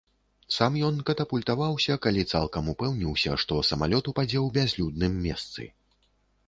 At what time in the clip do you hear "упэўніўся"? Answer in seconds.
2.73-3.37